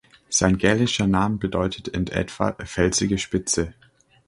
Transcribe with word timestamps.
Sein 0.29 0.57
gälischer 0.57 1.05
Name 1.05 1.37
bedeutet 1.37 1.87
in 1.87 2.07
etwa 2.07 2.55
"Felsige 2.65 3.19
Spitze". 3.19 3.75